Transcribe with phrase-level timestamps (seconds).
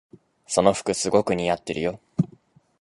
[0.47, 1.99] その服すごく似合ってるよ。